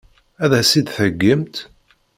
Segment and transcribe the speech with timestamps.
[0.43, 1.55] Ad as-t-id-theggimt?